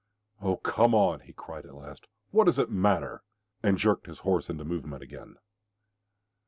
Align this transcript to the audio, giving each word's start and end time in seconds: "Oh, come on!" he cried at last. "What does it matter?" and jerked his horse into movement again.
"Oh, 0.41 0.57
come 0.57 0.95
on!" 0.95 1.19
he 1.19 1.31
cried 1.31 1.63
at 1.63 1.75
last. 1.75 2.07
"What 2.31 2.45
does 2.45 2.57
it 2.57 2.71
matter?" 2.71 3.21
and 3.61 3.77
jerked 3.77 4.07
his 4.07 4.21
horse 4.21 4.49
into 4.49 4.65
movement 4.65 5.03
again. 5.03 5.35